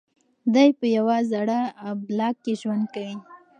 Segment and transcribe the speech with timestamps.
[0.53, 1.59] دی په یوه زاړه
[2.07, 3.15] بلاک کې ژوند کوي.